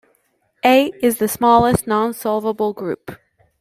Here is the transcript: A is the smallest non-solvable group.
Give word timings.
A 0.65 0.87
is 1.03 1.19
the 1.19 1.27
smallest 1.27 1.85
non-solvable 1.85 2.73
group. 2.73 3.19